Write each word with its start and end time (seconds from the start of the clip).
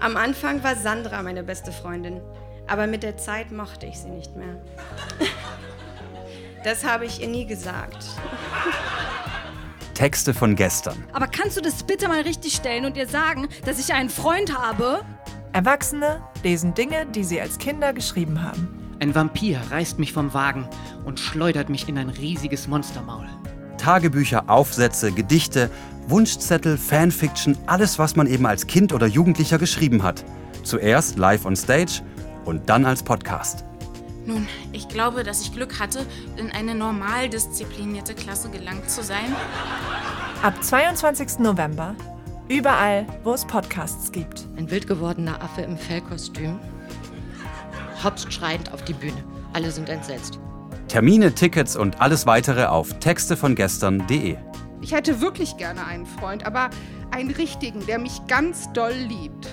Am 0.00 0.16
Anfang 0.16 0.62
war 0.62 0.76
Sandra 0.76 1.22
meine 1.22 1.42
beste 1.42 1.72
Freundin, 1.72 2.20
aber 2.66 2.86
mit 2.86 3.02
der 3.02 3.16
Zeit 3.16 3.52
mochte 3.52 3.86
ich 3.86 3.98
sie 3.98 4.10
nicht 4.10 4.36
mehr. 4.36 4.60
Das 6.62 6.84
habe 6.84 7.04
ich 7.04 7.20
ihr 7.20 7.28
nie 7.28 7.46
gesagt. 7.46 8.04
Texte 9.94 10.34
von 10.34 10.56
gestern. 10.56 11.04
Aber 11.12 11.26
kannst 11.26 11.56
du 11.56 11.60
das 11.60 11.82
bitte 11.82 12.08
mal 12.08 12.22
richtig 12.22 12.54
stellen 12.54 12.84
und 12.84 12.96
ihr 12.96 13.06
sagen, 13.06 13.48
dass 13.64 13.78
ich 13.78 13.94
einen 13.94 14.10
Freund 14.10 14.56
habe? 14.58 15.02
Erwachsene 15.52 16.20
lesen 16.42 16.74
Dinge, 16.74 17.06
die 17.06 17.22
sie 17.22 17.40
als 17.40 17.58
Kinder 17.58 17.92
geschrieben 17.92 18.42
haben. 18.42 18.96
Ein 19.00 19.14
Vampir 19.14 19.60
reißt 19.70 19.98
mich 19.98 20.12
vom 20.12 20.34
Wagen 20.34 20.68
und 21.04 21.20
schleudert 21.20 21.68
mich 21.68 21.88
in 21.88 21.98
ein 21.98 22.08
riesiges 22.08 22.66
Monstermaul. 22.66 23.28
Tagebücher, 23.84 24.44
Aufsätze, 24.48 25.12
Gedichte, 25.12 25.68
Wunschzettel, 26.08 26.78
Fanfiction, 26.78 27.54
alles, 27.66 27.98
was 27.98 28.16
man 28.16 28.26
eben 28.26 28.46
als 28.46 28.66
Kind 28.66 28.94
oder 28.94 29.06
Jugendlicher 29.06 29.58
geschrieben 29.58 30.02
hat. 30.02 30.24
Zuerst 30.62 31.18
live 31.18 31.44
on 31.44 31.54
stage 31.54 32.00
und 32.46 32.70
dann 32.70 32.86
als 32.86 33.02
Podcast. 33.02 33.62
Nun, 34.24 34.48
ich 34.72 34.88
glaube, 34.88 35.22
dass 35.22 35.42
ich 35.42 35.52
Glück 35.52 35.78
hatte, 35.78 36.06
in 36.38 36.50
eine 36.50 36.74
normal 36.74 37.28
disziplinierte 37.28 38.14
Klasse 38.14 38.48
gelangt 38.48 38.88
zu 38.88 39.02
sein. 39.02 39.36
Ab 40.42 40.54
22. 40.64 41.40
November 41.40 41.94
überall, 42.48 43.06
wo 43.22 43.34
es 43.34 43.44
Podcasts 43.44 44.10
gibt. 44.12 44.48
Ein 44.56 44.70
wild 44.70 44.86
gewordener 44.86 45.42
Affe 45.42 45.60
im 45.60 45.76
Fellkostüm 45.76 46.58
hopst 48.02 48.32
schreiend 48.32 48.72
auf 48.72 48.82
die 48.82 48.94
Bühne. 48.94 49.22
Alle 49.52 49.70
sind 49.70 49.90
entsetzt. 49.90 50.38
Termine, 50.88 51.34
Tickets 51.34 51.76
und 51.76 52.00
alles 52.00 52.26
weitere 52.26 52.66
auf 52.66 52.98
textevongestern.de. 52.98 54.36
Ich 54.80 54.92
hätte 54.92 55.20
wirklich 55.20 55.56
gerne 55.56 55.86
einen 55.86 56.06
Freund, 56.06 56.44
aber 56.44 56.70
einen 57.10 57.30
richtigen, 57.30 57.86
der 57.86 57.98
mich 57.98 58.26
ganz 58.26 58.72
doll 58.72 58.92
liebt. 58.92 59.48